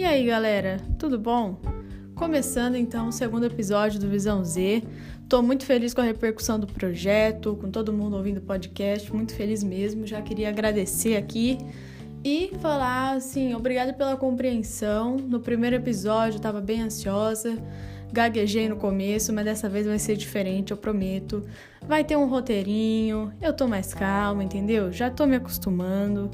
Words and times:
E 0.00 0.04
aí, 0.06 0.24
galera, 0.24 0.78
tudo 0.98 1.18
bom? 1.18 1.60
Começando 2.14 2.74
então 2.74 3.08
o 3.08 3.12
segundo 3.12 3.44
episódio 3.44 4.00
do 4.00 4.08
Visão 4.08 4.42
Z. 4.42 4.82
Tô 5.28 5.42
muito 5.42 5.66
feliz 5.66 5.92
com 5.92 6.00
a 6.00 6.04
repercussão 6.04 6.58
do 6.58 6.66
projeto, 6.66 7.54
com 7.60 7.70
todo 7.70 7.92
mundo 7.92 8.16
ouvindo 8.16 8.38
o 8.38 8.40
podcast, 8.40 9.12
muito 9.12 9.34
feliz 9.34 9.62
mesmo. 9.62 10.06
Já 10.06 10.22
queria 10.22 10.48
agradecer 10.48 11.18
aqui 11.18 11.58
e 12.24 12.50
falar 12.62 13.16
assim, 13.16 13.54
obrigada 13.54 13.92
pela 13.92 14.16
compreensão. 14.16 15.18
No 15.18 15.38
primeiro 15.38 15.76
episódio 15.76 16.38
eu 16.38 16.40
tava 16.40 16.62
bem 16.62 16.80
ansiosa, 16.80 17.58
gaguejei 18.10 18.70
no 18.70 18.76
começo, 18.76 19.34
mas 19.34 19.44
dessa 19.44 19.68
vez 19.68 19.86
vai 19.86 19.98
ser 19.98 20.16
diferente, 20.16 20.70
eu 20.70 20.78
prometo. 20.78 21.44
Vai 21.86 22.04
ter 22.04 22.16
um 22.16 22.26
roteirinho, 22.26 23.34
eu 23.38 23.52
tô 23.52 23.68
mais 23.68 23.92
calma, 23.92 24.42
entendeu? 24.42 24.90
Já 24.90 25.10
tô 25.10 25.26
me 25.26 25.36
acostumando. 25.36 26.30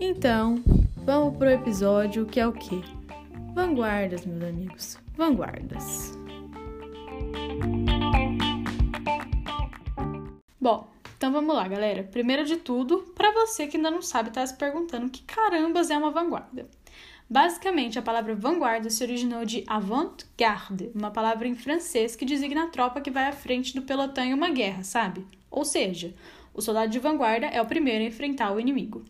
Então, 0.00 0.62
vamos 1.04 1.36
pro 1.36 1.50
episódio 1.50 2.24
que 2.24 2.40
é 2.40 2.46
o 2.46 2.52
quê? 2.52 2.80
Vanguardas, 3.54 4.24
meus 4.24 4.42
amigos. 4.42 4.98
Vanguardas. 5.16 6.18
Bom, 10.58 10.90
então 11.16 11.30
vamos 11.30 11.54
lá, 11.54 11.68
galera. 11.68 12.02
Primeiro 12.04 12.44
de 12.44 12.56
tudo, 12.56 13.12
para 13.14 13.30
você 13.32 13.66
que 13.66 13.76
ainda 13.76 13.90
não 13.90 14.00
sabe, 14.00 14.30
tá 14.30 14.44
se 14.46 14.56
perguntando 14.56 15.10
que 15.10 15.22
carambas 15.22 15.90
é 15.90 15.96
uma 15.96 16.10
vanguarda. 16.10 16.66
Basicamente, 17.28 17.98
a 17.98 18.02
palavra 18.02 18.34
vanguarda 18.34 18.88
se 18.88 19.04
originou 19.04 19.44
de 19.44 19.62
avant-garde, 19.66 20.90
uma 20.94 21.10
palavra 21.10 21.46
em 21.46 21.54
francês 21.54 22.16
que 22.16 22.24
designa 22.24 22.64
a 22.64 22.68
tropa 22.68 23.00
que 23.00 23.10
vai 23.10 23.26
à 23.26 23.32
frente 23.32 23.74
do 23.74 23.82
pelotão 23.82 24.24
em 24.24 24.34
uma 24.34 24.50
guerra, 24.50 24.82
sabe? 24.82 25.26
Ou 25.50 25.64
seja, 25.64 26.14
o 26.52 26.62
soldado 26.62 26.90
de 26.90 26.98
vanguarda 26.98 27.46
é 27.46 27.60
o 27.60 27.66
primeiro 27.66 28.04
a 28.04 28.08
enfrentar 28.08 28.52
o 28.52 28.60
inimigo. 28.60 29.04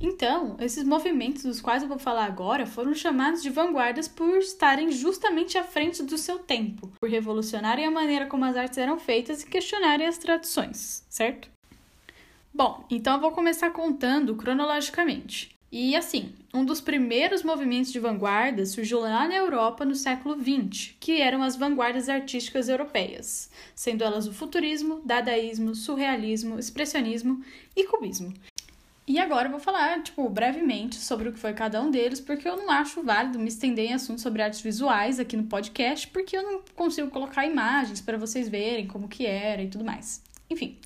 Então, 0.00 0.56
esses 0.60 0.84
movimentos 0.84 1.42
dos 1.42 1.60
quais 1.60 1.82
eu 1.82 1.88
vou 1.88 1.98
falar 1.98 2.24
agora 2.24 2.64
foram 2.66 2.94
chamados 2.94 3.42
de 3.42 3.50
vanguardas 3.50 4.06
por 4.06 4.38
estarem 4.38 4.92
justamente 4.92 5.58
à 5.58 5.64
frente 5.64 6.02
do 6.04 6.16
seu 6.16 6.38
tempo, 6.38 6.92
por 7.00 7.10
revolucionarem 7.10 7.84
a 7.84 7.90
maneira 7.90 8.26
como 8.26 8.44
as 8.44 8.56
artes 8.56 8.78
eram 8.78 8.98
feitas 8.98 9.42
e 9.42 9.46
questionarem 9.46 10.06
as 10.06 10.16
tradições, 10.16 11.04
certo? 11.08 11.48
Bom, 12.54 12.84
então 12.88 13.14
eu 13.14 13.20
vou 13.20 13.32
começar 13.32 13.70
contando 13.70 14.36
cronologicamente. 14.36 15.58
E 15.70 15.94
assim, 15.94 16.32
um 16.54 16.64
dos 16.64 16.80
primeiros 16.80 17.42
movimentos 17.42 17.92
de 17.92 18.00
vanguarda 18.00 18.64
surgiu 18.64 19.00
lá 19.00 19.28
na 19.28 19.34
Europa 19.34 19.84
no 19.84 19.94
século 19.94 20.34
XX, 20.34 20.94
que 20.98 21.20
eram 21.20 21.42
as 21.42 21.56
vanguardas 21.56 22.08
artísticas 22.08 22.68
europeias, 22.70 23.50
sendo 23.74 24.02
elas 24.02 24.26
o 24.26 24.32
futurismo, 24.32 25.02
dadaísmo, 25.04 25.74
surrealismo, 25.74 26.58
expressionismo 26.58 27.44
e 27.76 27.84
cubismo. 27.84 28.32
E 29.08 29.18
agora 29.18 29.46
eu 29.46 29.50
vou 29.50 29.58
falar, 29.58 30.02
tipo, 30.02 30.28
brevemente 30.28 30.96
sobre 30.96 31.30
o 31.30 31.32
que 31.32 31.38
foi 31.38 31.54
cada 31.54 31.80
um 31.80 31.90
deles, 31.90 32.20
porque 32.20 32.46
eu 32.46 32.58
não 32.58 32.70
acho 32.70 33.02
válido 33.02 33.38
me 33.38 33.48
estender 33.48 33.86
em 33.86 33.94
assuntos 33.94 34.22
sobre 34.22 34.42
artes 34.42 34.60
visuais 34.60 35.18
aqui 35.18 35.34
no 35.34 35.44
podcast, 35.44 36.06
porque 36.08 36.36
eu 36.36 36.42
não 36.42 36.62
consigo 36.76 37.08
colocar 37.08 37.46
imagens 37.46 38.02
para 38.02 38.18
vocês 38.18 38.50
verem 38.50 38.86
como 38.86 39.08
que 39.08 39.24
era 39.24 39.62
e 39.62 39.68
tudo 39.68 39.82
mais. 39.82 40.22
Enfim, 40.50 40.76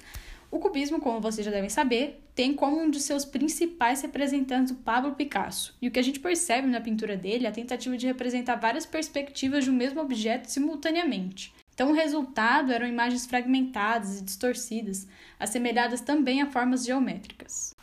o 0.52 0.60
cubismo, 0.60 1.00
como 1.00 1.20
vocês 1.20 1.44
já 1.44 1.50
devem 1.50 1.68
saber, 1.68 2.22
tem 2.32 2.54
como 2.54 2.80
um 2.80 2.88
de 2.88 3.00
seus 3.00 3.24
principais 3.24 4.02
representantes 4.02 4.70
o 4.70 4.76
Pablo 4.76 5.16
Picasso. 5.16 5.74
E 5.82 5.88
o 5.88 5.90
que 5.90 5.98
a 5.98 6.04
gente 6.04 6.20
percebe 6.20 6.68
na 6.68 6.80
pintura 6.80 7.16
dele 7.16 7.46
é 7.46 7.48
a 7.48 7.52
tentativa 7.52 7.96
de 7.96 8.06
representar 8.06 8.54
várias 8.54 8.86
perspectivas 8.86 9.64
de 9.64 9.70
um 9.70 9.74
mesmo 9.74 10.00
objeto 10.00 10.48
simultaneamente. 10.48 11.52
Então, 11.74 11.90
o 11.90 11.94
resultado 11.94 12.70
eram 12.70 12.86
imagens 12.86 13.26
fragmentadas 13.26 14.20
e 14.20 14.22
distorcidas, 14.22 15.08
assemelhadas 15.40 16.00
também 16.00 16.40
a 16.40 16.46
formas 16.46 16.84
geométricas. 16.84 17.74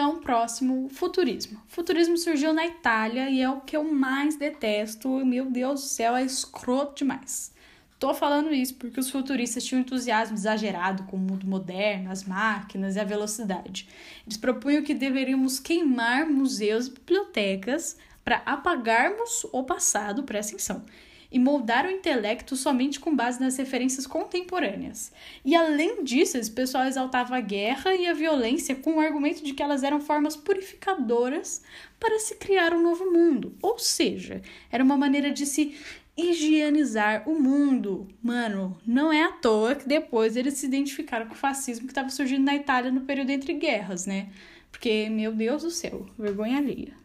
Então, 0.00 0.16
próximo, 0.18 0.88
futurismo. 0.88 1.60
Futurismo 1.68 2.16
surgiu 2.16 2.54
na 2.54 2.66
Itália 2.66 3.28
e 3.28 3.42
é 3.42 3.50
o 3.50 3.60
que 3.60 3.76
eu 3.76 3.84
mais 3.84 4.34
detesto. 4.34 5.10
Meu 5.26 5.50
Deus 5.50 5.82
do 5.82 5.86
céu, 5.88 6.16
é 6.16 6.24
escroto 6.24 7.04
demais. 7.04 7.52
Tô 7.98 8.14
falando 8.14 8.50
isso 8.50 8.76
porque 8.76 8.98
os 8.98 9.10
futuristas 9.10 9.62
tinham 9.62 9.80
um 9.80 9.84
entusiasmo 9.84 10.34
exagerado 10.34 11.02
com 11.02 11.18
o 11.18 11.20
mundo 11.20 11.46
moderno, 11.46 12.10
as 12.10 12.24
máquinas 12.24 12.96
e 12.96 12.98
a 12.98 13.04
velocidade. 13.04 13.86
Eles 14.26 14.38
propunham 14.38 14.82
que 14.82 14.94
deveríamos 14.94 15.60
queimar 15.60 16.24
museus 16.24 16.86
e 16.86 16.92
bibliotecas 16.92 17.98
para 18.24 18.40
apagarmos 18.46 19.44
o 19.52 19.62
passado, 19.64 20.22
presta 20.22 20.54
atenção, 20.54 20.82
e 21.30 21.38
moldar 21.38 21.86
o 21.86 21.90
intelecto 21.90 22.56
somente 22.56 22.98
com 22.98 23.14
base 23.14 23.40
nas 23.40 23.56
referências 23.56 24.06
contemporâneas. 24.06 25.12
E 25.44 25.54
além 25.54 26.02
disso, 26.02 26.36
esse 26.36 26.50
pessoal 26.50 26.84
exaltava 26.84 27.36
a 27.36 27.40
guerra 27.40 27.94
e 27.94 28.06
a 28.06 28.14
violência 28.14 28.74
com 28.74 28.96
o 28.96 29.00
argumento 29.00 29.44
de 29.44 29.52
que 29.52 29.62
elas 29.62 29.82
eram 29.82 30.00
formas 30.00 30.36
purificadoras 30.36 31.62
para 31.98 32.18
se 32.18 32.34
criar 32.36 32.72
um 32.74 32.82
novo 32.82 33.10
mundo. 33.10 33.54
Ou 33.62 33.78
seja, 33.78 34.42
era 34.70 34.82
uma 34.82 34.96
maneira 34.96 35.30
de 35.30 35.46
se 35.46 35.74
higienizar 36.16 37.28
o 37.28 37.40
mundo. 37.40 38.08
Mano, 38.22 38.76
não 38.86 39.12
é 39.12 39.22
à 39.22 39.32
toa 39.32 39.74
que 39.74 39.88
depois 39.88 40.36
eles 40.36 40.54
se 40.54 40.66
identificaram 40.66 41.26
com 41.26 41.34
o 41.34 41.38
fascismo 41.38 41.86
que 41.86 41.92
estava 41.92 42.10
surgindo 42.10 42.44
na 42.44 42.54
Itália 42.54 42.90
no 42.90 43.02
período 43.02 43.30
entre 43.30 43.54
guerras, 43.54 44.06
né? 44.06 44.28
Porque, 44.70 45.08
meu 45.10 45.32
Deus 45.32 45.62
do 45.62 45.70
céu, 45.70 46.06
vergonha 46.18 46.58
alheia. 46.58 47.00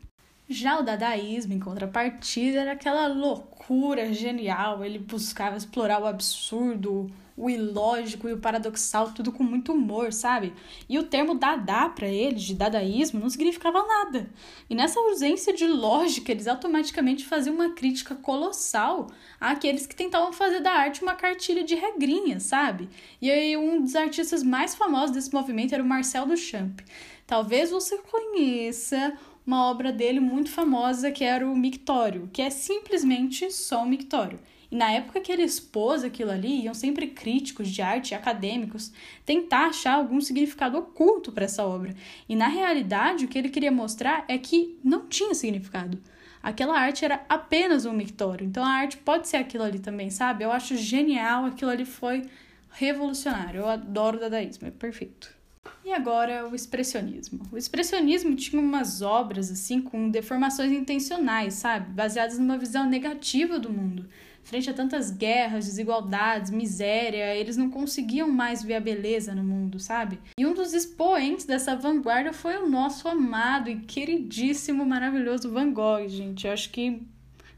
Já 0.47 0.79
o 0.79 0.83
dadaísmo, 0.83 1.53
em 1.53 1.59
contrapartida, 1.59 2.59
era 2.59 2.73
aquela 2.73 3.07
loucura 3.07 4.13
genial. 4.13 4.85
Ele 4.85 4.99
buscava 4.99 5.57
explorar 5.57 5.99
o 5.99 6.05
absurdo, 6.05 7.11
o 7.35 7.49
ilógico 7.49 8.29
e 8.29 8.33
o 8.33 8.37
paradoxal, 8.37 9.11
tudo 9.11 9.31
com 9.31 9.43
muito 9.43 9.73
humor, 9.73 10.13
sabe? 10.13 10.53
E 10.87 10.99
o 10.99 11.03
termo 11.03 11.33
dadá 11.33 11.89
para 11.89 12.07
eles, 12.07 12.43
de 12.43 12.53
dadaísmo, 12.53 13.19
não 13.19 13.29
significava 13.29 13.83
nada. 13.87 14.29
E 14.69 14.75
nessa 14.75 14.99
ausência 14.99 15.51
de 15.51 15.65
lógica, 15.65 16.31
eles 16.31 16.47
automaticamente 16.47 17.25
faziam 17.25 17.55
uma 17.55 17.71
crítica 17.71 18.13
colossal 18.13 19.07
àqueles 19.41 19.87
que 19.87 19.95
tentavam 19.95 20.31
fazer 20.31 20.61
da 20.61 20.71
arte 20.71 21.01
uma 21.01 21.15
cartilha 21.15 21.63
de 21.63 21.73
regrinhas, 21.73 22.43
sabe? 22.43 22.87
E 23.19 23.31
aí 23.31 23.57
um 23.57 23.81
dos 23.81 23.95
artistas 23.95 24.43
mais 24.43 24.75
famosos 24.75 25.15
desse 25.15 25.33
movimento 25.33 25.73
era 25.73 25.83
o 25.83 25.87
Marcel 25.87 26.27
Duchamp. 26.27 26.81
Talvez 27.27 27.71
você 27.71 27.97
conheça 27.97 29.17
uma 29.45 29.69
obra 29.69 29.91
dele 29.91 30.19
muito 30.19 30.49
famosa 30.49 31.11
que 31.11 31.23
era 31.23 31.47
o 31.47 31.55
Mictório, 31.55 32.29
que 32.33 32.41
é 32.41 32.49
simplesmente 32.49 33.51
só 33.51 33.83
um 33.83 33.87
mictório. 33.87 34.39
E 34.71 34.75
na 34.75 34.91
época 34.91 35.21
que 35.21 35.31
ele 35.31 35.43
expôs 35.43 36.03
aquilo 36.03 36.31
ali, 36.31 36.63
iam 36.63 36.73
sempre 36.73 37.07
críticos 37.07 37.69
de 37.69 37.81
arte 37.81 38.11
e 38.11 38.15
acadêmicos 38.15 38.91
tentar 39.23 39.67
achar 39.67 39.93
algum 39.93 40.19
significado 40.19 40.77
oculto 40.77 41.31
para 41.31 41.45
essa 41.45 41.65
obra. 41.65 41.95
E 42.27 42.35
na 42.35 42.47
realidade, 42.47 43.25
o 43.25 43.27
que 43.27 43.37
ele 43.37 43.49
queria 43.49 43.71
mostrar 43.71 44.25
é 44.27 44.37
que 44.37 44.77
não 44.83 45.07
tinha 45.07 45.35
significado. 45.35 46.01
Aquela 46.41 46.79
arte 46.79 47.05
era 47.05 47.23
apenas 47.27 47.85
um 47.85 47.93
mictório. 47.93 48.45
Então 48.45 48.63
a 48.63 48.69
arte 48.69 48.97
pode 48.97 49.27
ser 49.27 49.37
aquilo 49.37 49.63
ali 49.63 49.79
também, 49.79 50.09
sabe? 50.09 50.43
Eu 50.43 50.51
acho 50.51 50.75
genial, 50.75 51.45
aquilo 51.45 51.71
ali 51.71 51.85
foi 51.85 52.23
revolucionário. 52.71 53.61
Eu 53.61 53.67
adoro 53.69 54.17
o 54.17 54.19
dadaísmo, 54.19 54.67
é 54.67 54.71
perfeito. 54.71 55.34
E 55.83 55.93
agora 55.93 56.47
o 56.47 56.55
expressionismo. 56.55 57.41
O 57.51 57.57
expressionismo 57.57 58.35
tinha 58.35 58.61
umas 58.61 59.01
obras 59.01 59.51
assim 59.51 59.81
com 59.81 60.09
deformações 60.09 60.71
intencionais, 60.71 61.53
sabe? 61.53 61.93
Baseadas 61.93 62.39
numa 62.39 62.57
visão 62.57 62.89
negativa 62.89 63.59
do 63.59 63.71
mundo. 63.71 64.07
Frente 64.43 64.69
a 64.69 64.73
tantas 64.73 65.09
guerras, 65.09 65.65
desigualdades, 65.65 66.51
miséria, 66.51 67.35
eles 67.35 67.57
não 67.57 67.69
conseguiam 67.69 68.29
mais 68.29 68.61
ver 68.61 68.75
a 68.75 68.79
beleza 68.79 69.33
no 69.33 69.43
mundo, 69.43 69.79
sabe? 69.79 70.19
E 70.37 70.45
um 70.45 70.53
dos 70.53 70.73
expoentes 70.73 71.45
dessa 71.45 71.75
vanguarda 71.75 72.31
foi 72.31 72.57
o 72.57 72.69
nosso 72.69 73.07
amado 73.07 73.71
e 73.71 73.77
queridíssimo, 73.77 74.85
maravilhoso 74.85 75.51
Van 75.51 75.71
Gogh, 75.71 76.07
gente. 76.07 76.45
Eu 76.45 76.53
acho 76.53 76.69
que 76.69 77.01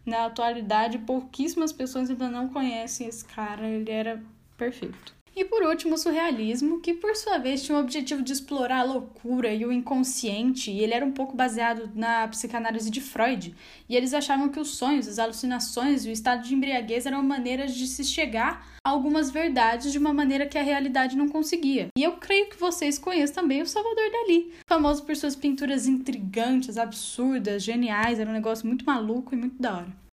na 0.05 0.27
atualidade 0.27 0.99
pouquíssimas 0.99 1.73
pessoas 1.73 2.09
ainda 2.09 2.29
não 2.29 2.47
conhecem 2.47 3.07
esse 3.07 3.25
cara, 3.25 3.67
ele 3.67 3.91
era 3.91 4.23
perfeito. 4.57 5.16
E 5.37 5.45
por 5.45 5.61
último, 5.61 5.93
o 5.93 5.97
surrealismo, 5.99 6.79
que 6.79 6.95
por 6.95 7.15
sua 7.15 7.37
vez 7.37 7.61
tinha 7.61 7.77
o 7.77 7.81
objetivo 7.81 8.23
de 8.23 8.33
explorar 8.33 8.79
a 8.79 8.83
loucura 8.83 9.53
e 9.53 9.63
o 9.67 9.71
inconsciente, 9.71 10.71
e 10.71 10.79
ele 10.79 10.95
era 10.95 11.05
um 11.05 11.11
pouco 11.11 11.37
baseado 11.37 11.91
na 11.93 12.27
psicanálise 12.27 12.89
de 12.89 12.99
Freud. 12.99 13.53
E 13.87 13.95
eles 13.95 14.15
achavam 14.15 14.49
que 14.49 14.59
os 14.59 14.69
sonhos, 14.69 15.07
as 15.07 15.19
alucinações 15.19 16.05
e 16.05 16.09
o 16.09 16.11
estado 16.11 16.41
de 16.41 16.55
embriaguez 16.55 17.05
eram 17.05 17.21
maneiras 17.21 17.75
de 17.75 17.85
se 17.85 18.03
chegar 18.03 18.67
a 18.83 18.89
algumas 18.89 19.29
verdades 19.29 19.91
de 19.91 19.99
uma 19.99 20.11
maneira 20.11 20.47
que 20.47 20.57
a 20.57 20.63
realidade 20.63 21.15
não 21.15 21.29
conseguia. 21.29 21.89
E 21.95 22.01
eu 22.01 22.13
creio 22.13 22.49
que 22.49 22.57
vocês 22.57 22.97
conhecem 22.97 23.35
também 23.35 23.61
o 23.61 23.67
Salvador 23.67 24.09
Dali, 24.11 24.51
famoso 24.67 25.05
por 25.05 25.15
suas 25.15 25.35
pinturas 25.35 25.85
intrigantes, 25.85 26.79
absurdas, 26.79 27.61
geniais, 27.61 28.19
era 28.19 28.27
um 28.27 28.33
negócio 28.33 28.65
muito 28.65 28.83
maluco 28.83 29.35
e 29.35 29.37
muito 29.37 29.61
da 29.61 29.77
hora. 29.77 30.06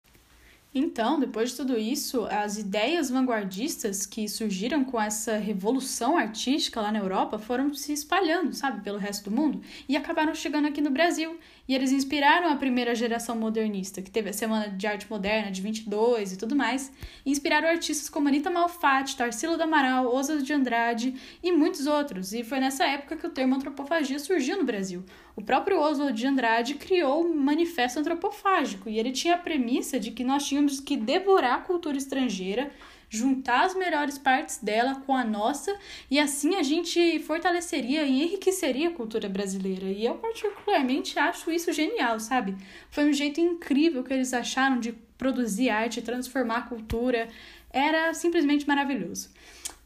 Então, 0.74 1.20
depois 1.20 1.50
de 1.50 1.56
tudo 1.56 1.78
isso, 1.78 2.24
as 2.24 2.58
ideias 2.58 3.08
vanguardistas 3.08 4.04
que 4.04 4.28
surgiram 4.28 4.84
com 4.84 5.00
essa 5.00 5.36
revolução 5.36 6.16
artística 6.16 6.80
lá 6.80 6.90
na 6.90 6.98
Europa 6.98 7.38
foram 7.38 7.72
se 7.72 7.92
espalhando, 7.92 8.52
sabe, 8.52 8.82
pelo 8.82 8.98
resto 8.98 9.30
do 9.30 9.36
mundo 9.36 9.62
e 9.88 9.96
acabaram 9.96 10.34
chegando 10.34 10.66
aqui 10.66 10.80
no 10.80 10.90
Brasil. 10.90 11.38
E 11.66 11.74
eles 11.74 11.92
inspiraram 11.92 12.50
a 12.50 12.56
primeira 12.56 12.94
geração 12.94 13.34
modernista, 13.36 14.02
que 14.02 14.10
teve 14.10 14.28
a 14.28 14.32
Semana 14.34 14.68
de 14.68 14.86
Arte 14.86 15.06
Moderna 15.08 15.50
de 15.50 15.62
22 15.62 16.32
e 16.32 16.36
tudo 16.36 16.54
mais, 16.54 16.92
e 17.24 17.30
inspiraram 17.30 17.68
artistas 17.68 18.10
como 18.10 18.28
Anita 18.28 18.50
Malfatti, 18.50 19.16
Tarsila 19.16 19.56
do 19.56 19.62
Amaral, 19.62 20.14
Osas 20.14 20.44
de 20.44 20.52
Andrade 20.52 21.14
e 21.42 21.50
muitos 21.50 21.86
outros. 21.86 22.34
E 22.34 22.44
foi 22.44 22.60
nessa 22.60 22.84
época 22.84 23.16
que 23.16 23.26
o 23.26 23.30
termo 23.30 23.54
antropofagia 23.54 24.18
surgiu 24.18 24.58
no 24.58 24.64
Brasil. 24.64 25.02
O 25.34 25.42
próprio 25.42 25.80
Oswald 25.80 26.12
de 26.12 26.26
Andrade 26.26 26.74
criou 26.74 27.24
o 27.24 27.34
Manifesto 27.34 27.98
Antropofágico, 27.98 28.88
e 28.90 28.98
ele 28.98 29.10
tinha 29.10 29.34
a 29.34 29.38
premissa 29.38 29.98
de 29.98 30.10
que 30.10 30.22
nós 30.22 30.46
tínhamos 30.46 30.80
que 30.80 30.98
devorar 30.98 31.54
a 31.54 31.62
cultura 31.62 31.96
estrangeira 31.96 32.70
juntar 33.16 33.64
as 33.64 33.74
melhores 33.74 34.18
partes 34.18 34.58
dela 34.58 34.96
com 35.06 35.14
a 35.14 35.24
nossa 35.24 35.74
e 36.10 36.18
assim 36.18 36.56
a 36.56 36.62
gente 36.62 37.18
fortaleceria 37.20 38.04
e 38.04 38.22
enriqueceria 38.22 38.88
a 38.88 38.92
cultura 38.92 39.28
brasileira. 39.28 39.86
E 39.86 40.04
eu 40.04 40.14
particularmente 40.16 41.18
acho 41.18 41.50
isso 41.50 41.72
genial, 41.72 42.18
sabe? 42.18 42.56
Foi 42.90 43.08
um 43.08 43.12
jeito 43.12 43.40
incrível 43.40 44.02
que 44.02 44.12
eles 44.12 44.32
acharam 44.32 44.80
de 44.80 44.92
produzir 45.16 45.70
arte, 45.70 46.02
transformar 46.02 46.58
a 46.58 46.62
cultura. 46.62 47.28
Era 47.70 48.12
simplesmente 48.14 48.66
maravilhoso. 48.66 49.30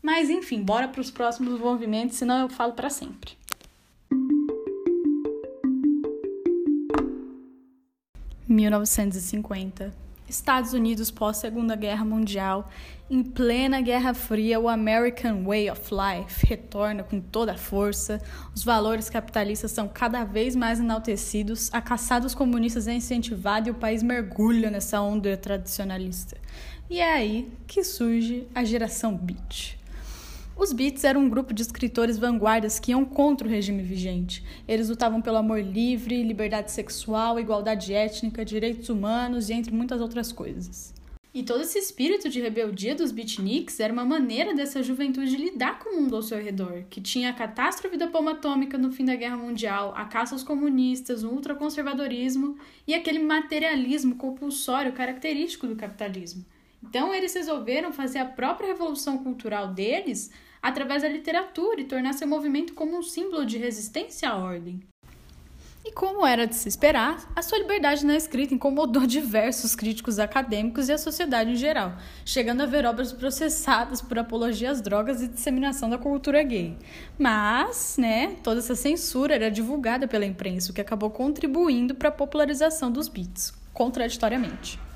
Mas 0.02 0.30
enfim, 0.30 0.62
bora 0.62 0.88
para 0.88 1.00
os 1.00 1.10
próximos 1.10 1.60
movimentos, 1.60 2.16
senão 2.16 2.40
eu 2.40 2.48
falo 2.48 2.72
para 2.72 2.90
sempre. 2.90 3.36
(1950) 8.48 10.07
Estados 10.28 10.72
Unidos 10.72 11.10
pós 11.10 11.38
Segunda 11.38 11.74
Guerra 11.74 12.04
Mundial, 12.04 12.68
em 13.10 13.22
plena 13.22 13.80
Guerra 13.80 14.12
Fria, 14.12 14.60
o 14.60 14.68
American 14.68 15.44
Way 15.44 15.70
of 15.70 15.90
Life 15.90 16.46
retorna 16.46 17.02
com 17.02 17.18
toda 17.20 17.52
a 17.52 17.56
força. 17.56 18.20
Os 18.54 18.62
valores 18.62 19.08
capitalistas 19.08 19.70
são 19.70 19.88
cada 19.88 20.24
vez 20.24 20.54
mais 20.54 20.78
enaltecidos, 20.78 21.70
a 21.72 21.80
caçada 21.80 22.26
dos 22.26 22.34
comunistas 22.34 22.86
é 22.86 22.92
incentivada 22.92 23.68
e 23.68 23.70
o 23.70 23.74
país 23.74 24.02
mergulha 24.02 24.70
nessa 24.70 25.00
onda 25.00 25.34
tradicionalista. 25.38 26.36
E 26.90 27.00
é 27.00 27.12
aí 27.12 27.50
que 27.66 27.82
surge 27.82 28.46
a 28.54 28.62
geração 28.64 29.16
Beat. 29.16 29.77
Os 30.58 30.72
Beats 30.72 31.04
eram 31.04 31.20
um 31.20 31.28
grupo 31.28 31.54
de 31.54 31.62
escritores 31.62 32.18
vanguardas 32.18 32.80
que 32.80 32.90
iam 32.90 33.04
contra 33.04 33.46
o 33.46 33.50
regime 33.50 33.80
vigente. 33.80 34.44
Eles 34.66 34.88
lutavam 34.88 35.22
pelo 35.22 35.36
amor 35.36 35.60
livre, 35.60 36.20
liberdade 36.24 36.72
sexual, 36.72 37.38
igualdade 37.38 37.94
étnica, 37.94 38.44
direitos 38.44 38.88
humanos 38.88 39.48
e 39.48 39.52
entre 39.52 39.72
muitas 39.72 40.00
outras 40.00 40.32
coisas. 40.32 40.92
E 41.32 41.44
todo 41.44 41.60
esse 41.62 41.78
espírito 41.78 42.28
de 42.28 42.40
rebeldia 42.40 42.96
dos 42.96 43.12
beatniks 43.12 43.78
era 43.78 43.92
uma 43.92 44.04
maneira 44.04 44.52
dessa 44.52 44.82
juventude 44.82 45.36
lidar 45.36 45.78
com 45.78 45.90
o 45.90 46.00
mundo 46.00 46.16
ao 46.16 46.22
seu 46.22 46.42
redor, 46.42 46.82
que 46.90 47.00
tinha 47.00 47.30
a 47.30 47.34
catástrofe 47.34 47.96
da 47.96 48.08
bomba 48.08 48.32
atômica 48.32 48.76
no 48.76 48.90
fim 48.90 49.04
da 49.04 49.14
Guerra 49.14 49.36
Mundial, 49.36 49.92
a 49.94 50.06
caça 50.06 50.34
aos 50.34 50.42
comunistas, 50.42 51.22
o 51.22 51.28
ultraconservadorismo 51.28 52.58
e 52.84 52.94
aquele 52.94 53.20
materialismo 53.20 54.16
compulsório 54.16 54.92
característico 54.92 55.68
do 55.68 55.76
capitalismo. 55.76 56.44
Então 56.82 57.14
eles 57.14 57.34
resolveram 57.34 57.92
fazer 57.92 58.18
a 58.18 58.24
própria 58.24 58.68
revolução 58.68 59.18
cultural 59.18 59.68
deles 59.68 60.30
através 60.62 61.02
da 61.02 61.08
literatura 61.08 61.80
e 61.80 61.84
tornar 61.84 62.12
seu 62.14 62.26
movimento 62.26 62.74
como 62.74 62.96
um 62.96 63.02
símbolo 63.02 63.44
de 63.44 63.58
resistência 63.58 64.28
à 64.28 64.36
ordem. 64.36 64.80
E 65.84 65.92
como 65.92 66.26
era 66.26 66.46
de 66.46 66.54
se 66.54 66.68
esperar, 66.68 67.32
a 67.34 67.40
sua 67.40 67.58
liberdade 67.58 68.04
na 68.04 68.14
escrita 68.14 68.52
incomodou 68.52 69.06
diversos 69.06 69.74
críticos 69.74 70.18
acadêmicos 70.18 70.88
e 70.88 70.92
a 70.92 70.98
sociedade 70.98 71.52
em 71.52 71.56
geral, 71.56 71.96
chegando 72.26 72.62
a 72.62 72.66
ver 72.66 72.84
obras 72.84 73.12
processadas 73.12 74.02
por 74.02 74.18
apologia 74.18 74.70
às 74.70 74.82
drogas 74.82 75.22
e 75.22 75.28
disseminação 75.28 75.88
da 75.88 75.96
cultura 75.96 76.42
gay. 76.42 76.76
Mas, 77.18 77.96
né, 77.96 78.36
toda 78.42 78.58
essa 78.58 78.74
censura 78.74 79.34
era 79.34 79.50
divulgada 79.50 80.06
pela 80.06 80.26
imprensa, 80.26 80.72
o 80.72 80.74
que 80.74 80.80
acabou 80.80 81.10
contribuindo 81.10 81.94
para 81.94 82.10
a 82.10 82.12
popularização 82.12 82.90
dos 82.90 83.08
beats, 83.08 83.54
contraditoriamente. 83.72 84.87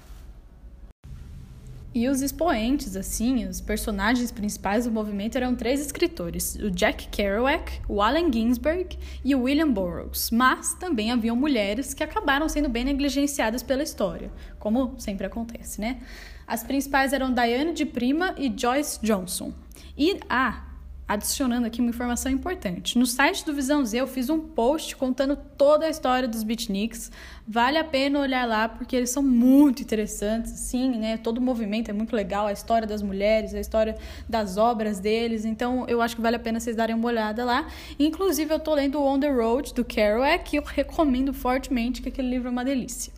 E 1.94 2.08
os 2.08 2.22
expoentes, 2.22 2.96
assim, 2.96 3.46
os 3.46 3.60
personagens 3.60 4.32
principais 4.32 4.86
do 4.86 4.90
movimento 4.90 5.36
eram 5.36 5.54
três 5.54 5.78
escritores: 5.78 6.54
o 6.56 6.70
Jack 6.70 7.08
Kerouac, 7.08 7.80
o 7.86 8.00
Allen 8.00 8.32
Ginsberg 8.32 8.98
e 9.22 9.34
o 9.34 9.42
William 9.42 9.70
Burroughs. 9.70 10.30
Mas 10.30 10.74
também 10.74 11.12
haviam 11.12 11.36
mulheres 11.36 11.92
que 11.92 12.02
acabaram 12.02 12.48
sendo 12.48 12.68
bem 12.68 12.84
negligenciadas 12.84 13.62
pela 13.62 13.82
história, 13.82 14.32
como 14.58 14.94
sempre 14.98 15.26
acontece, 15.26 15.80
né? 15.80 16.00
As 16.46 16.64
principais 16.64 17.12
eram 17.12 17.32
Diane 17.32 17.72
de 17.74 17.84
Prima 17.84 18.34
e 18.38 18.52
Joyce 18.54 18.98
Johnson. 19.02 19.52
E 19.96 20.18
ah, 20.28 20.71
adicionando 21.06 21.66
aqui 21.66 21.80
uma 21.80 21.90
informação 21.90 22.30
importante. 22.30 22.98
No 22.98 23.06
site 23.06 23.44
do 23.44 23.54
Visão 23.54 23.84
Z 23.84 23.98
eu 23.98 24.06
fiz 24.06 24.30
um 24.30 24.38
post 24.38 24.96
contando 24.96 25.36
toda 25.36 25.86
a 25.86 25.90
história 25.90 26.28
dos 26.28 26.42
beatniks. 26.42 27.10
Vale 27.46 27.76
a 27.76 27.84
pena 27.84 28.20
olhar 28.20 28.46
lá 28.46 28.68
porque 28.68 28.94
eles 28.96 29.10
são 29.10 29.22
muito 29.22 29.82
interessantes, 29.82 30.52
sim, 30.52 30.90
né? 30.98 31.16
Todo 31.16 31.38
o 31.38 31.40
movimento 31.40 31.90
é 31.90 31.92
muito 31.92 32.14
legal, 32.14 32.46
a 32.46 32.52
história 32.52 32.86
das 32.86 33.02
mulheres, 33.02 33.54
a 33.54 33.60
história 33.60 33.96
das 34.28 34.56
obras 34.56 35.00
deles. 35.00 35.44
Então 35.44 35.86
eu 35.88 36.00
acho 36.00 36.16
que 36.16 36.22
vale 36.22 36.36
a 36.36 36.40
pena 36.40 36.60
vocês 36.60 36.76
darem 36.76 36.94
uma 36.94 37.08
olhada 37.08 37.44
lá. 37.44 37.66
Inclusive 37.98 38.52
eu 38.52 38.60
tô 38.60 38.74
lendo 38.74 39.02
On 39.02 39.18
the 39.18 39.30
Road 39.30 39.74
do 39.74 39.84
Kerouac 39.84 40.54
e 40.54 40.58
eu 40.58 40.62
recomendo 40.62 41.34
fortemente 41.34 42.00
que 42.00 42.08
aquele 42.08 42.28
livro 42.28 42.48
é 42.48 42.50
uma 42.50 42.64
delícia. 42.64 43.12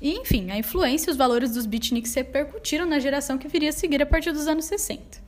E, 0.00 0.12
enfim, 0.14 0.50
a 0.50 0.56
influência 0.56 1.10
e 1.10 1.12
os 1.12 1.16
valores 1.16 1.52
dos 1.52 1.66
beatniks 1.66 2.14
repercutiram 2.14 2.86
na 2.86 2.98
geração 2.98 3.36
que 3.36 3.48
viria 3.48 3.68
a 3.68 3.72
seguir 3.72 4.02
a 4.02 4.06
partir 4.06 4.32
dos 4.32 4.46
anos 4.48 4.64
60. 4.64 5.19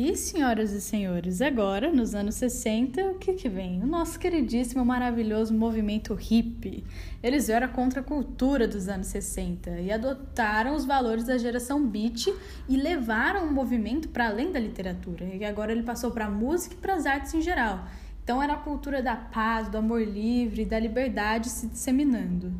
E, 0.00 0.14
senhoras 0.14 0.70
e 0.70 0.80
senhores, 0.80 1.42
agora, 1.42 1.90
nos 1.90 2.14
anos 2.14 2.36
60, 2.36 3.02
o 3.02 3.14
que, 3.16 3.32
que 3.32 3.48
vem? 3.48 3.82
O 3.82 3.86
nosso 3.86 4.16
queridíssimo, 4.16 4.84
maravilhoso 4.84 5.52
movimento 5.52 6.14
hippie. 6.14 6.84
Eles 7.20 7.48
vieram 7.48 7.66
contra 7.66 7.98
a 7.98 8.04
cultura 8.04 8.68
dos 8.68 8.88
anos 8.88 9.08
60 9.08 9.80
e 9.80 9.90
adotaram 9.90 10.76
os 10.76 10.84
valores 10.84 11.24
da 11.24 11.36
geração 11.36 11.84
beat 11.84 12.28
e 12.68 12.76
levaram 12.76 13.48
o 13.48 13.52
movimento 13.52 14.08
para 14.10 14.28
além 14.28 14.52
da 14.52 14.60
literatura. 14.60 15.24
E 15.34 15.44
agora 15.44 15.72
ele 15.72 15.82
passou 15.82 16.12
para 16.12 16.26
a 16.26 16.30
música 16.30 16.76
e 16.76 16.78
para 16.78 16.94
as 16.94 17.04
artes 17.04 17.34
em 17.34 17.42
geral. 17.42 17.84
Então 18.22 18.40
era 18.40 18.52
a 18.52 18.58
cultura 18.58 19.02
da 19.02 19.16
paz, 19.16 19.68
do 19.68 19.78
amor 19.78 20.02
livre, 20.02 20.64
da 20.64 20.78
liberdade 20.78 21.48
se 21.48 21.66
disseminando. 21.66 22.52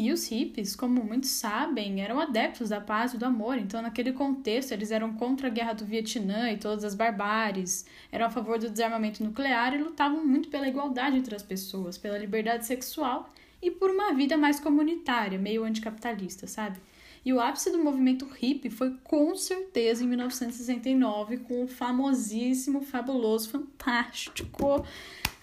E 0.00 0.12
os 0.12 0.28
hippies, 0.28 0.76
como 0.76 1.02
muitos 1.02 1.30
sabem, 1.30 2.00
eram 2.02 2.20
adeptos 2.20 2.68
da 2.68 2.80
paz 2.80 3.14
e 3.14 3.18
do 3.18 3.24
amor, 3.24 3.58
então, 3.58 3.82
naquele 3.82 4.12
contexto, 4.12 4.70
eles 4.70 4.92
eram 4.92 5.12
contra 5.14 5.48
a 5.48 5.50
guerra 5.50 5.72
do 5.72 5.84
Vietnã 5.84 6.52
e 6.52 6.56
todas 6.56 6.84
as 6.84 6.94
barbáries, 6.94 7.84
eram 8.12 8.26
a 8.26 8.30
favor 8.30 8.60
do 8.60 8.70
desarmamento 8.70 9.24
nuclear 9.24 9.74
e 9.74 9.82
lutavam 9.82 10.24
muito 10.24 10.50
pela 10.50 10.68
igualdade 10.68 11.16
entre 11.16 11.34
as 11.34 11.42
pessoas, 11.42 11.98
pela 11.98 12.16
liberdade 12.16 12.64
sexual 12.64 13.28
e 13.60 13.72
por 13.72 13.90
uma 13.90 14.14
vida 14.14 14.36
mais 14.36 14.60
comunitária, 14.60 15.36
meio 15.36 15.64
anticapitalista, 15.64 16.46
sabe? 16.46 16.78
E 17.24 17.32
o 17.32 17.40
ápice 17.40 17.72
do 17.72 17.82
movimento 17.82 18.24
hippie 18.24 18.70
foi 18.70 18.94
com 19.02 19.34
certeza 19.34 20.04
em 20.04 20.06
1969, 20.06 21.38
com 21.38 21.64
o 21.64 21.66
famosíssimo, 21.66 22.82
fabuloso, 22.82 23.50
fantástico 23.50 24.86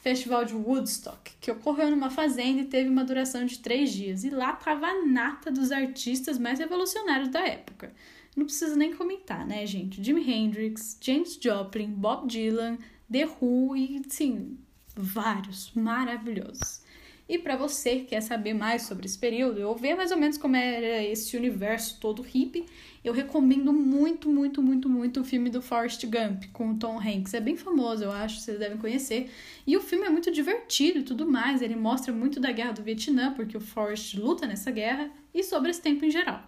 Festival 0.06 0.46
de 0.46 0.54
Woodstock, 0.54 1.32
que 1.42 1.50
ocorreu 1.50 1.90
numa 1.90 2.12
fazenda 2.12 2.62
e 2.62 2.66
teve 2.66 2.88
uma 2.88 3.04
duração 3.04 3.44
de 3.44 3.58
três 3.58 3.92
dias. 3.92 4.24
E 4.24 4.30
lá 4.30 4.54
tava 4.54 4.86
a 4.86 5.04
nata 5.04 5.50
dos 5.50 5.72
artistas 5.72 6.38
mais 6.38 6.60
revolucionários 6.60 7.30
da 7.30 7.40
época. 7.40 7.92
Não 8.38 8.46
preciso 8.46 8.76
nem 8.76 8.94
comentar, 8.94 9.48
né, 9.48 9.66
gente? 9.66 10.04
Jimi 10.04 10.22
Hendrix, 10.22 11.00
James 11.02 11.40
Joplin, 11.42 11.90
Bob 11.90 12.28
Dylan, 12.28 12.78
The 13.12 13.26
Who 13.26 13.76
e, 13.76 14.04
sim, 14.08 14.60
vários 14.96 15.72
maravilhosos. 15.74 16.82
E 17.28 17.40
para 17.40 17.56
você 17.56 17.98
que 17.98 18.06
quer 18.06 18.22
saber 18.22 18.54
mais 18.54 18.84
sobre 18.84 19.08
esse 19.08 19.18
período, 19.18 19.68
ou 19.68 19.76
ver 19.76 19.96
mais 19.96 20.12
ou 20.12 20.18
menos 20.18 20.38
como 20.38 20.56
era 20.56 21.04
esse 21.04 21.36
universo 21.36 22.00
todo 22.00 22.22
hippie, 22.22 22.66
eu 23.04 23.14
recomendo 23.14 23.74
muito, 23.74 24.30
muito, 24.30 24.62
muito, 24.62 24.88
muito 24.88 25.22
o 25.22 25.24
filme 25.24 25.50
do 25.50 25.62
Forrest 25.62 26.04
Gump 26.06 26.46
com 26.54 26.72
o 26.72 26.76
Tom 26.78 27.00
Hanks. 27.00 27.34
É 27.34 27.40
bem 27.40 27.56
famoso, 27.56 28.04
eu 28.04 28.12
acho, 28.12 28.40
vocês 28.40 28.60
devem 28.60 28.78
conhecer. 28.78 29.32
E 29.66 29.76
o 29.76 29.82
filme 29.82 30.06
é 30.06 30.10
muito 30.10 30.32
divertido 30.32 31.00
e 31.00 31.04
tudo 31.04 31.26
mais. 31.26 31.64
Ele 31.64 31.76
mostra 31.76 32.14
muito 32.14 32.40
da 32.40 32.52
guerra 32.52 32.74
do 32.74 32.84
Vietnã, 32.84 33.34
porque 33.34 33.58
o 33.58 33.62
Forrest 33.62 34.16
luta 34.16 34.46
nessa 34.46 34.70
guerra, 34.70 35.10
e 35.34 35.44
sobre 35.44 35.72
esse 35.72 35.82
tempo 35.82 36.06
em 36.06 36.12
geral. 36.12 36.44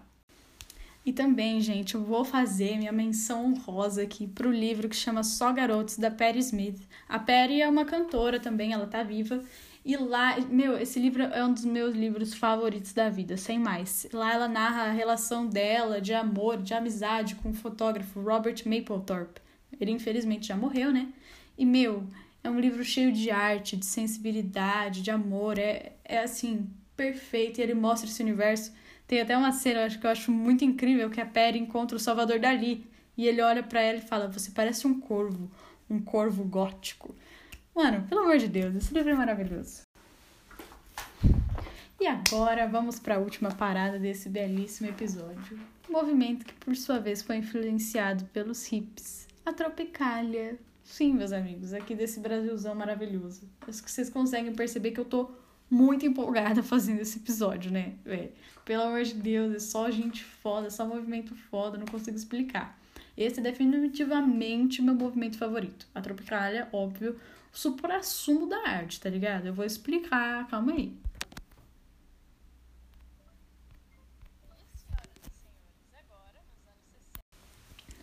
E 1.07 1.13
também, 1.13 1.61
gente, 1.61 1.95
eu 1.95 2.03
vou 2.03 2.25
fazer 2.25 2.77
minha 2.77 2.91
menção 2.91 3.45
honrosa 3.45 4.01
aqui 4.01 4.27
pro 4.27 4.51
livro 4.51 4.89
que 4.89 4.95
chama 4.95 5.23
Só 5.23 5.53
Garotos, 5.53 5.97
da 5.97 6.11
Patti 6.11 6.39
Smith. 6.39 6.81
A 7.07 7.17
Patti 7.17 7.61
é 7.61 7.69
uma 7.69 7.85
cantora 7.85 8.39
também, 8.39 8.73
ela 8.73 8.85
tá 8.85 9.03
viva. 9.03 9.41
E 9.87 9.95
lá, 9.95 10.37
meu, 10.49 10.77
esse 10.77 10.99
livro 10.99 11.23
é 11.23 11.45
um 11.45 11.53
dos 11.53 11.63
meus 11.63 11.95
livros 11.95 12.33
favoritos 12.33 12.91
da 12.91 13.09
vida, 13.09 13.37
sem 13.37 13.57
mais. 13.57 14.05
Lá 14.11 14.33
ela 14.33 14.45
narra 14.45 14.81
a 14.83 14.91
relação 14.91 15.47
dela 15.47 16.01
de 16.01 16.13
amor, 16.13 16.61
de 16.61 16.73
amizade 16.73 17.35
com 17.35 17.51
o 17.51 17.53
fotógrafo 17.53 18.19
Robert 18.19 18.61
Mapplethorpe. 18.65 19.39
Ele 19.79 19.91
infelizmente 19.91 20.47
já 20.47 20.57
morreu, 20.57 20.91
né? 20.91 21.07
E, 21.57 21.65
meu, 21.65 22.03
é 22.43 22.49
um 22.49 22.59
livro 22.59 22.83
cheio 22.83 23.13
de 23.13 23.31
arte, 23.31 23.77
de 23.77 23.85
sensibilidade, 23.85 25.01
de 25.01 25.09
amor. 25.09 25.57
É, 25.57 25.93
é 26.03 26.19
assim, 26.19 26.69
perfeito. 26.97 27.61
E 27.61 27.63
ele 27.63 27.73
mostra 27.73 28.09
esse 28.09 28.21
universo. 28.21 28.73
Tem 29.07 29.21
até 29.21 29.37
uma 29.37 29.53
cena 29.53 29.85
acho 29.85 29.99
que 30.01 30.05
eu 30.05 30.11
acho 30.11 30.33
muito 30.33 30.65
incrível 30.65 31.09
que 31.09 31.21
a 31.21 31.25
Perry 31.25 31.59
encontra 31.59 31.95
o 31.95 31.99
Salvador 31.99 32.39
Dali. 32.39 32.85
E 33.15 33.25
ele 33.25 33.41
olha 33.41 33.63
para 33.63 33.79
ela 33.79 33.99
e 33.99 34.01
fala: 34.01 34.27
Você 34.27 34.51
parece 34.51 34.85
um 34.85 34.99
corvo 34.99 35.49
um 35.89 35.99
corvo 35.99 36.43
gótico. 36.43 37.15
Mano, 37.77 38.07
pelo 38.07 38.21
amor 38.21 38.39
de 38.39 38.47
Deus, 38.47 38.75
esse 38.75 38.91
livro 38.91 39.11
é 39.11 39.13
maravilhoso. 39.13 39.83
E 42.01 42.07
agora 42.07 42.67
vamos 42.67 42.97
para 42.97 43.17
a 43.17 43.19
última 43.19 43.51
parada 43.51 43.99
desse 43.99 44.29
belíssimo 44.29 44.89
episódio. 44.89 45.59
Um 45.87 45.91
movimento 45.91 46.43
que, 46.43 46.55
por 46.55 46.75
sua 46.75 46.97
vez, 46.97 47.21
foi 47.21 47.35
influenciado 47.35 48.25
pelos 48.33 48.71
hips, 48.71 49.27
a 49.45 49.53
Tropicália. 49.53 50.57
Sim, 50.83 51.13
meus 51.13 51.31
amigos, 51.31 51.71
aqui 51.71 51.93
desse 51.93 52.19
Brasilzão 52.19 52.73
maravilhoso. 52.73 53.47
Acho 53.67 53.83
que 53.83 53.91
vocês 53.91 54.09
conseguem 54.09 54.55
perceber 54.55 54.89
que 54.89 54.99
eu 54.99 55.05
tô 55.05 55.29
muito 55.69 56.03
empolgada 56.03 56.63
fazendo 56.65 57.01
esse 57.01 57.19
episódio, 57.19 57.71
né? 57.71 57.93
É, 58.07 58.29
pelo 58.65 58.81
amor 58.81 59.03
de 59.03 59.13
Deus, 59.13 59.53
é 59.53 59.59
só 59.59 59.91
gente 59.91 60.23
foda, 60.23 60.65
é 60.65 60.71
só 60.71 60.83
movimento 60.83 61.35
foda, 61.51 61.77
não 61.77 61.85
consigo 61.85 62.17
explicar. 62.17 62.75
Esse 63.15 63.39
é 63.39 63.43
definitivamente 63.43 64.81
meu 64.81 64.95
movimento 64.95 65.37
favorito. 65.37 65.87
A 65.93 66.01
Tropicália, 66.01 66.67
óbvio, 66.71 67.15
o 67.57 67.59
supra-sumo 67.59 68.47
da 68.47 68.69
arte, 68.69 69.01
tá 69.01 69.09
ligado? 69.09 69.47
Eu 69.47 69.53
vou 69.53 69.65
explicar, 69.65 70.47
calma 70.47 70.73
aí. 70.73 70.93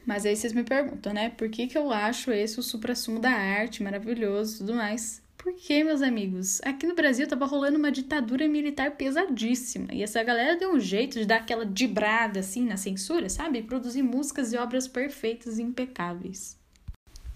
Mas 0.04 0.26
aí 0.26 0.36
vocês 0.36 0.52
me 0.52 0.64
perguntam, 0.64 1.14
né? 1.14 1.30
Por 1.30 1.48
que, 1.48 1.68
que 1.68 1.78
eu 1.78 1.90
acho 1.90 2.30
esse 2.32 2.58
o 2.58 2.62
supra-sumo 2.62 3.20
da 3.20 3.30
arte, 3.30 3.82
maravilhoso 3.82 4.56
e 4.56 4.58
tudo 4.58 4.74
mais? 4.74 5.22
Porque, 5.38 5.84
meus 5.84 6.02
amigos, 6.02 6.60
aqui 6.62 6.86
no 6.86 6.94
Brasil 6.94 7.26
tava 7.28 7.46
rolando 7.46 7.78
uma 7.78 7.92
ditadura 7.92 8.48
militar 8.48 8.96
pesadíssima. 8.96 9.88
E 9.92 10.02
essa 10.02 10.22
galera 10.22 10.58
deu 10.58 10.74
um 10.74 10.80
jeito 10.80 11.18
de 11.18 11.26
dar 11.26 11.36
aquela 11.36 11.64
dibrada 11.64 12.40
assim 12.40 12.66
na 12.66 12.76
censura, 12.76 13.28
sabe? 13.28 13.60
E 13.60 13.62
produzir 13.62 14.02
músicas 14.02 14.52
e 14.52 14.58
obras 14.58 14.88
perfeitas 14.88 15.58
e 15.58 15.62
impecáveis. 15.62 16.63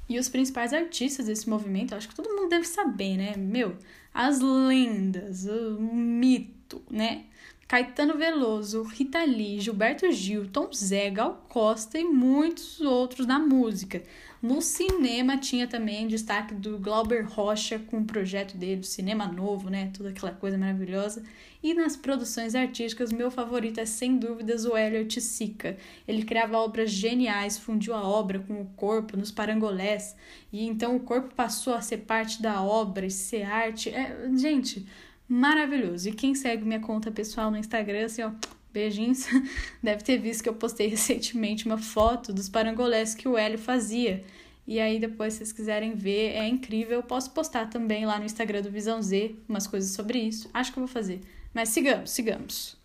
E 0.09 0.19
os 0.19 0.29
principais 0.29 0.73
artistas 0.73 1.27
desse 1.27 1.49
movimento, 1.49 1.95
acho 1.95 2.09
que 2.09 2.15
todo 2.15 2.35
mundo 2.35 2.49
deve 2.49 2.67
saber, 2.67 3.17
né? 3.17 3.37
Meu, 3.37 3.77
as 4.13 4.41
lendas, 4.41 5.45
o 5.45 5.81
mito, 5.81 6.83
né? 6.91 7.27
Caetano 7.69 8.17
Veloso, 8.17 8.83
Rita 8.83 9.23
Lee, 9.25 9.61
Gilberto 9.61 10.11
Gil, 10.11 10.49
Tom 10.49 10.73
Zé, 10.73 11.11
Gal 11.11 11.45
Costa 11.51 11.99
e 11.99 12.05
muitos 12.05 12.81
outros 12.81 13.27
na 13.27 13.39
música. 13.39 14.03
No 14.41 14.63
cinema 14.63 15.37
tinha 15.37 15.67
também 15.67 16.07
destaque 16.07 16.55
do 16.55 16.79
Glauber 16.79 17.27
Rocha 17.29 17.79
com 17.79 17.99
o 17.99 18.05
projeto 18.07 18.57
dele, 18.57 18.85
Cinema 18.85 19.27
Novo, 19.27 19.69
né? 19.69 19.91
Toda 19.95 20.09
aquela 20.09 20.33
coisa 20.33 20.57
maravilhosa. 20.57 21.23
E 21.63 21.75
nas 21.75 21.95
produções 21.95 22.55
artísticas, 22.55 23.13
meu 23.13 23.31
favorito 23.31 23.81
é 23.81 23.85
sem 23.85 24.17
dúvidas 24.17 24.65
o 24.65 24.75
Elliot 24.75 25.21
Sica. 25.21 25.77
Ele 26.07 26.23
criava 26.23 26.57
obras 26.57 26.91
geniais, 26.91 27.59
fundiu 27.59 27.93
a 27.93 28.03
obra 28.03 28.39
com 28.39 28.63
o 28.63 28.67
corpo 28.77 29.15
nos 29.15 29.31
parangolés, 29.31 30.17
e 30.51 30.65
então 30.67 30.97
o 30.97 31.01
corpo 31.01 31.35
passou 31.35 31.75
a 31.75 31.83
ser 31.83 31.99
parte 31.99 32.41
da 32.41 32.63
obra 32.63 33.05
e 33.05 33.11
ser 33.11 33.43
arte. 33.43 33.91
É, 33.91 34.31
gente, 34.37 34.87
maravilhoso. 35.29 36.09
E 36.09 36.13
quem 36.13 36.35
segue 36.35 36.65
minha 36.65 36.81
conta 36.81 37.11
pessoal 37.11 37.51
no 37.51 37.57
Instagram, 37.57 38.07
assim, 38.07 38.23
ó, 38.23 38.31
beijinhos, 38.73 39.27
deve 39.83 40.03
ter 40.03 40.19
visto 40.19 40.43
que 40.43 40.49
eu 40.49 40.55
postei 40.55 40.87
recentemente 40.89 41.67
uma 41.67 41.79
foto 41.79 42.33
dos 42.33 42.49
parangolés 42.49 43.15
que 43.15 43.29
o 43.29 43.37
Hélio 43.37 43.59
fazia. 43.59 44.25
E 44.67 44.79
aí, 44.81 44.99
depois, 44.99 45.33
se 45.33 45.39
vocês 45.39 45.53
quiserem 45.53 45.95
ver, 45.95 46.33
é 46.33 46.47
incrível. 46.47 46.99
Eu 46.99 47.03
posso 47.03 47.31
postar 47.31 47.71
também 47.71 48.05
lá 48.05 48.19
no 48.19 48.27
Instagram 48.27 48.63
do 48.63 48.71
Visão 48.71 49.01
Z 49.01 49.35
umas 49.49 49.67
coisas 49.67 49.91
sobre 49.93 50.19
isso. 50.19 50.51
Acho 50.53 50.73
que 50.73 50.79
eu 50.79 50.85
vou 50.85 50.93
fazer. 50.93 51.21
Mas 51.55 51.71
sigamos, 51.71 52.11
sigamos. 52.11 52.77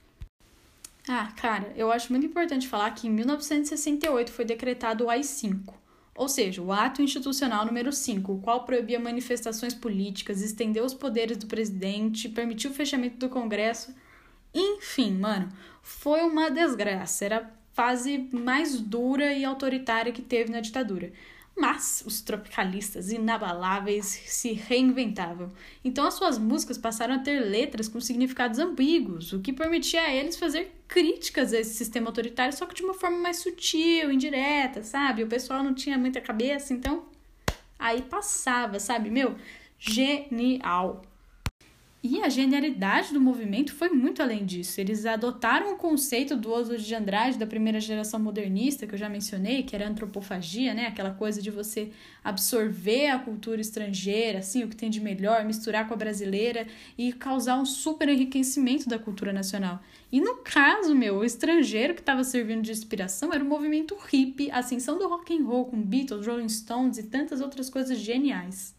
Ah, 1.07 1.33
cara, 1.35 1.73
eu 1.75 1.91
acho 1.91 2.12
muito 2.12 2.25
importante 2.25 2.67
falar 2.67 2.89
que 2.91 3.07
em 3.07 3.12
1968 3.12 4.31
foi 4.31 4.45
decretado 4.45 5.05
o 5.05 5.09
AI-5 5.09 5.82
ou 6.15 6.29
seja, 6.29 6.62
o 6.62 6.72
ato 6.72 7.01
institucional 7.01 7.65
número 7.65 7.91
5, 7.91 8.32
o 8.32 8.39
qual 8.39 8.65
proibia 8.65 9.00
manifestações 9.00 9.74
políticas, 9.74 10.41
estendeu 10.41 10.86
os 10.86 10.93
poderes 10.93 11.38
do 11.38 11.48
presidente, 11.48 12.29
permitiu 12.29 12.70
o 12.72 12.74
fechamento 12.74 13.17
do 13.17 13.29
Congresso. 13.29 13.93
Enfim, 14.53 15.13
mano, 15.13 15.51
foi 15.82 16.22
uma 16.22 16.51
desgraça. 16.51 17.25
Era 17.25 17.38
a 17.39 17.50
fase 17.74 18.29
mais 18.32 18.79
dura 18.79 19.34
e 19.34 19.43
autoritária 19.43 20.12
que 20.12 20.22
teve 20.22 20.51
na 20.51 20.60
ditadura. 20.60 21.12
Mas 21.55 22.03
os 22.05 22.19
tropicalistas 22.22 23.12
inabaláveis 23.12 24.05
se 24.05 24.53
reinventavam. 24.53 25.51
Então 25.86 26.05
as 26.05 26.15
suas 26.15 26.38
músicas 26.38 26.77
passaram 26.77 27.15
a 27.15 27.19
ter 27.19 27.39
letras 27.41 27.88
com 27.88 28.01
significados 28.01 28.57
ambíguos, 28.57 29.31
o 29.33 29.39
que 29.39 29.53
permitia 29.53 30.01
a 30.01 30.13
eles 30.13 30.36
fazer 30.36 30.72
críticas 30.88 31.53
a 31.53 31.60
esse 31.60 31.75
sistema 31.75 32.07
autoritário, 32.07 32.55
só 32.55 32.65
que 32.65 32.74
de 32.74 32.83
uma 32.83 32.95
forma 32.95 33.17
mais 33.17 33.38
sutil, 33.38 34.12
indireta, 34.12 34.81
sabe? 34.83 35.24
O 35.24 35.27
pessoal 35.27 35.63
não 35.63 35.75
tinha 35.75 35.98
muita 35.98 36.19
cabeça, 36.19 36.74
então 36.74 37.05
aí 37.77 38.01
passava, 38.01 38.79
sabe? 38.79 39.12
Meu, 39.12 39.36
genial. 39.77 41.03
E 42.05 42.22
a 42.22 42.27
genialidade 42.27 43.13
do 43.13 43.22
movimento 43.22 43.74
foi 43.74 43.88
muito 43.88 44.22
além 44.22 44.45
disso. 44.45 44.81
Eles 44.81 45.05
adotaram 45.05 45.74
o 45.74 45.77
conceito 45.77 46.36
do 46.36 46.51
Oswald 46.51 46.86
de 46.86 46.93
Andrade, 46.93 47.38
da 47.38 47.48
primeira 47.48 47.79
geração 47.79 48.19
modernista, 48.19 48.86
que 48.86 48.93
eu 48.93 49.00
já 49.00 49.07
mencionei, 49.07 49.63
que 49.63 49.74
era 49.74 49.88
antropofagia, 49.88 50.74
né? 50.74 50.88
Aquela 50.88 51.12
coisa 51.12 51.41
de 51.41 51.50
você 51.50 51.91
absorver 52.22 53.07
a 53.07 53.19
cultura 53.19 53.62
estrangeira, 53.62 54.39
assim, 54.39 54.65
o 54.65 54.67
que 54.67 54.75
tem 54.75 54.89
de 54.89 55.00
melhor, 55.00 55.45
misturar 55.45 55.88
com 55.88 55.93
a 55.93 55.98
brasileira 55.98 56.67
e 56.98 57.13
causar 57.13 57.57
um 57.57 57.65
super 57.65 58.10
enriquecimento 58.10 58.89
da 58.89 59.00
cultura 59.00 59.31
nacional. 59.31 59.81
E 60.12 60.19
no 60.19 60.36
caso, 60.43 60.93
meu, 60.93 61.19
o 61.19 61.24
estrangeiro 61.24 61.93
que 61.93 62.01
estava 62.01 62.25
servindo 62.25 62.63
de 62.63 62.72
inspiração 62.74 63.33
era 63.33 63.41
o 63.41 63.48
movimento 63.48 63.95
hippie, 63.95 64.51
a 64.51 64.57
ascensão 64.57 64.98
do 65.00 65.07
rock 65.07 65.33
and 65.33 65.45
roll 65.45 65.67
com 65.67 65.81
Beatles, 65.81 66.27
Rolling 66.27 66.50
Stones 66.50 66.98
e 66.98 67.03
tantas 67.03 67.39
outras 67.39 67.69
coisas 67.69 67.98
geniais. 67.98 68.75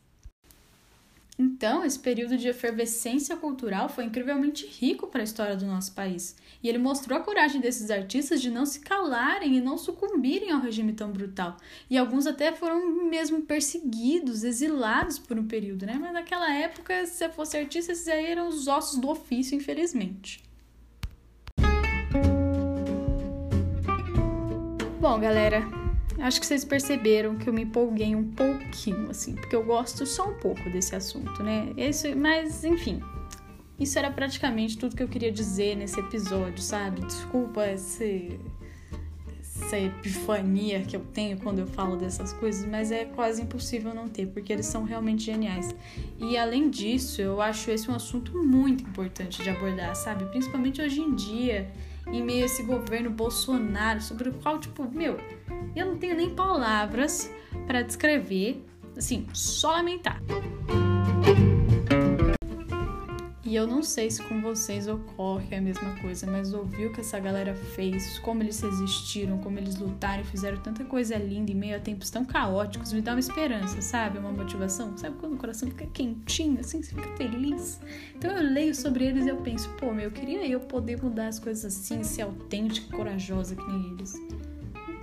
Então, 1.36 1.84
esse 1.84 1.98
período 1.98 2.36
de 2.36 2.46
efervescência 2.46 3.36
cultural 3.36 3.88
foi 3.88 4.04
incrivelmente 4.04 4.66
rico 4.66 5.08
para 5.08 5.20
a 5.20 5.24
história 5.24 5.56
do 5.56 5.66
nosso 5.66 5.92
país. 5.92 6.36
E 6.62 6.68
ele 6.68 6.78
mostrou 6.78 7.18
a 7.18 7.22
coragem 7.22 7.60
desses 7.60 7.90
artistas 7.90 8.40
de 8.40 8.50
não 8.50 8.64
se 8.64 8.80
calarem 8.80 9.56
e 9.56 9.60
não 9.60 9.76
sucumbirem 9.76 10.52
ao 10.52 10.60
regime 10.60 10.92
tão 10.92 11.10
brutal. 11.10 11.56
E 11.90 11.98
alguns 11.98 12.28
até 12.28 12.52
foram 12.52 13.04
mesmo 13.08 13.42
perseguidos, 13.42 14.44
exilados 14.44 15.18
por 15.18 15.36
um 15.36 15.48
período, 15.48 15.86
né? 15.86 15.96
Mas 16.00 16.12
naquela 16.12 16.54
época, 16.54 17.04
se 17.04 17.28
fosse 17.30 17.56
artista, 17.56 17.90
esses 17.90 18.06
aí 18.06 18.26
eram 18.26 18.48
os 18.48 18.68
ossos 18.68 19.00
do 19.00 19.10
ofício, 19.10 19.56
infelizmente. 19.56 20.42
Bom, 25.00 25.20
galera, 25.20 25.83
Acho 26.24 26.40
que 26.40 26.46
vocês 26.46 26.64
perceberam 26.64 27.36
que 27.36 27.46
eu 27.46 27.52
me 27.52 27.64
empolguei 27.64 28.16
um 28.16 28.24
pouquinho, 28.24 29.10
assim, 29.10 29.34
porque 29.34 29.54
eu 29.54 29.62
gosto 29.62 30.06
só 30.06 30.30
um 30.30 30.32
pouco 30.32 30.70
desse 30.70 30.96
assunto, 30.96 31.42
né? 31.42 31.70
Esse, 31.76 32.14
mas, 32.14 32.64
enfim, 32.64 33.02
isso 33.78 33.98
era 33.98 34.10
praticamente 34.10 34.78
tudo 34.78 34.96
que 34.96 35.02
eu 35.02 35.08
queria 35.08 35.30
dizer 35.30 35.76
nesse 35.76 36.00
episódio, 36.00 36.62
sabe? 36.62 37.02
Desculpa 37.02 37.66
esse, 37.66 38.40
essa 39.42 39.78
epifania 39.78 40.80
que 40.80 40.96
eu 40.96 41.04
tenho 41.12 41.36
quando 41.36 41.58
eu 41.58 41.66
falo 41.66 41.94
dessas 41.94 42.32
coisas, 42.32 42.66
mas 42.66 42.90
é 42.90 43.04
quase 43.04 43.42
impossível 43.42 43.92
não 43.92 44.08
ter, 44.08 44.26
porque 44.28 44.50
eles 44.50 44.64
são 44.64 44.82
realmente 44.82 45.24
geniais. 45.24 45.76
E 46.18 46.38
além 46.38 46.70
disso, 46.70 47.20
eu 47.20 47.42
acho 47.42 47.70
esse 47.70 47.90
um 47.90 47.94
assunto 47.94 48.42
muito 48.42 48.82
importante 48.82 49.42
de 49.42 49.50
abordar, 49.50 49.94
sabe? 49.94 50.24
Principalmente 50.30 50.80
hoje 50.80 51.02
em 51.02 51.14
dia 51.14 51.70
em 52.06 52.22
meio 52.22 52.42
a 52.42 52.46
esse 52.46 52.62
governo 52.62 53.10
Bolsonaro, 53.10 54.00
sobre 54.00 54.28
o 54.28 54.34
qual, 54.34 54.58
tipo, 54.58 54.88
meu, 54.90 55.18
eu 55.74 55.86
não 55.86 55.96
tenho 55.96 56.16
nem 56.16 56.30
palavras 56.30 57.30
para 57.66 57.82
descrever, 57.82 58.64
assim, 58.96 59.26
só 59.32 59.72
lamentar. 59.72 60.20
E 63.54 63.56
eu 63.56 63.68
não 63.68 63.84
sei 63.84 64.10
se 64.10 64.20
com 64.20 64.40
vocês 64.40 64.88
ocorre 64.88 65.54
a 65.54 65.60
mesma 65.60 65.94
coisa, 66.00 66.26
mas 66.26 66.52
ouvir 66.52 66.86
o 66.86 66.92
que 66.92 67.02
essa 67.02 67.20
galera 67.20 67.54
fez, 67.54 68.18
como 68.18 68.42
eles 68.42 68.60
resistiram, 68.60 69.38
como 69.38 69.60
eles 69.60 69.76
lutaram 69.76 70.22
e 70.22 70.26
fizeram 70.26 70.56
tanta 70.56 70.84
coisa 70.84 71.16
linda 71.16 71.52
em 71.52 71.54
meio 71.54 71.76
a 71.76 71.78
tempos 71.78 72.10
tão 72.10 72.24
caóticos, 72.24 72.92
me 72.92 73.00
dá 73.00 73.12
uma 73.12 73.20
esperança, 73.20 73.80
sabe? 73.80 74.18
Uma 74.18 74.32
motivação. 74.32 74.98
Sabe 74.98 75.16
quando 75.20 75.34
o 75.34 75.36
coração 75.36 75.68
fica 75.68 75.86
quentinho, 75.86 76.58
assim, 76.58 76.82
você 76.82 76.96
fica 76.96 77.16
feliz? 77.16 77.78
Então 78.16 78.32
eu 78.32 78.42
leio 78.42 78.74
sobre 78.74 79.04
eles 79.04 79.24
e 79.24 79.28
eu 79.28 79.36
penso, 79.36 79.68
pô, 79.78 79.92
meu, 79.92 80.06
eu 80.06 80.10
queria 80.10 80.44
eu 80.44 80.58
poder 80.58 81.00
mudar 81.00 81.28
as 81.28 81.38
coisas 81.38 81.64
assim, 81.64 82.02
ser 82.02 82.22
autêntica 82.22 82.96
corajosa 82.96 83.54
que 83.54 83.70
nem 83.70 83.92
eles. 83.92 84.20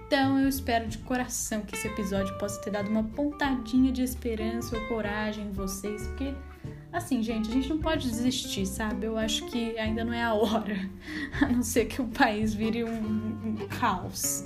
Então 0.07 0.37
eu 0.37 0.49
espero 0.49 0.89
de 0.89 0.97
coração 0.97 1.61
que 1.61 1.73
esse 1.73 1.87
episódio 1.87 2.37
possa 2.37 2.59
ter 2.59 2.71
dado 2.71 2.89
uma 2.89 3.05
pontadinha 3.05 3.93
de 3.93 4.01
esperança 4.01 4.75
ou 4.75 4.87
coragem 4.89 5.47
em 5.47 5.51
vocês, 5.53 6.05
porque 6.07 6.33
Assim, 6.91 7.23
gente, 7.23 7.49
a 7.49 7.53
gente 7.53 7.69
não 7.69 7.77
pode 7.77 8.09
desistir, 8.09 8.65
sabe? 8.65 9.05
Eu 9.05 9.17
acho 9.17 9.45
que 9.45 9.77
ainda 9.77 10.03
não 10.03 10.13
é 10.13 10.23
a 10.23 10.33
hora, 10.33 10.77
a 11.41 11.47
não 11.47 11.63
ser 11.63 11.85
que 11.85 12.01
o 12.01 12.07
país 12.07 12.53
vire 12.53 12.83
um, 12.83 12.89
um 12.89 13.55
caos. 13.67 14.45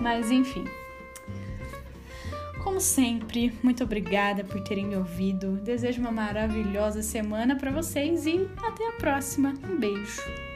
Mas 0.00 0.30
enfim. 0.30 0.64
Como 2.64 2.80
sempre, 2.80 3.52
muito 3.62 3.82
obrigada 3.82 4.44
por 4.44 4.62
terem 4.62 4.86
me 4.86 4.96
ouvido. 4.96 5.56
Desejo 5.56 6.00
uma 6.00 6.12
maravilhosa 6.12 7.02
semana 7.02 7.56
para 7.56 7.70
vocês 7.70 8.24
e 8.24 8.48
até 8.56 8.88
a 8.88 8.92
próxima. 8.92 9.52
Um 9.68 9.78
beijo. 9.78 10.51